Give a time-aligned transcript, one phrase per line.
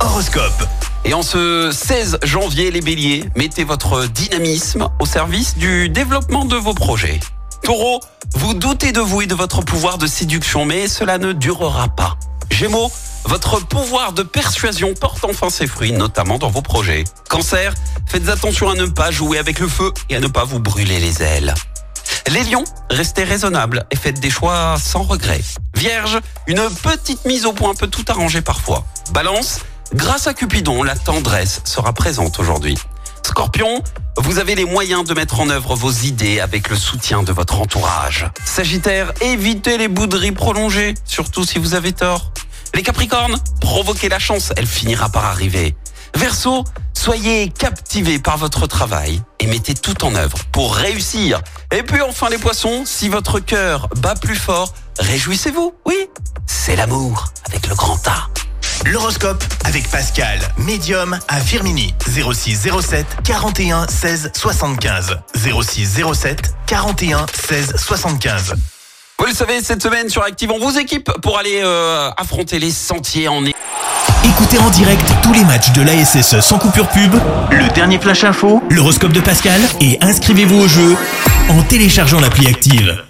[0.00, 0.66] Horoscope.
[1.04, 6.56] Et en ce 16 janvier, les béliers, mettez votre dynamisme au service du développement de
[6.56, 7.20] vos projets.
[7.62, 8.00] Taureau,
[8.34, 12.16] vous doutez de vous et de votre pouvoir de séduction, mais cela ne durera pas.
[12.50, 12.90] Gémeaux,
[13.26, 17.04] votre pouvoir de persuasion porte enfin ses fruits, notamment dans vos projets.
[17.28, 17.74] Cancer,
[18.06, 20.98] faites attention à ne pas jouer avec le feu et à ne pas vous brûler
[20.98, 21.54] les ailes.
[22.32, 25.42] Les lions, restez raisonnables et faites des choix sans regret.
[25.74, 28.84] Vierge, une petite mise au point peut tout arranger parfois.
[29.12, 29.60] Balance,
[29.92, 32.78] grâce à Cupidon, la tendresse sera présente aujourd'hui.
[33.22, 33.82] Scorpion,
[34.16, 37.60] vous avez les moyens de mettre en œuvre vos idées avec le soutien de votre
[37.60, 38.30] entourage.
[38.44, 42.30] Sagittaire, évitez les bouderies prolongées, surtout si vous avez tort.
[42.74, 45.74] Les Capricornes, provoquez la chance, elle finira par arriver.
[46.14, 51.40] Verseau, soyez captivés par votre travail et mettez tout en œuvre pour réussir.
[51.72, 55.74] Et puis enfin les poissons, si votre cœur bat plus fort, réjouissez-vous.
[55.86, 56.08] Oui,
[56.46, 58.28] c'est l'amour avec le grand A.
[58.86, 61.94] L'horoscope avec Pascal, médium à Firmini.
[62.06, 65.16] 06 07 41 16 75.
[65.34, 68.54] 06 07 41 16 75.
[69.18, 72.72] Vous le savez, cette semaine sur Active, on vous équipe pour aller euh, affronter les
[72.72, 77.14] sentiers en Écoutez en direct tous les matchs de l'ASSE sans coupure pub,
[77.50, 80.96] le dernier flash info, l'horoscope de Pascal et inscrivez-vous au jeu
[81.48, 83.04] en téléchargeant l'appli Active.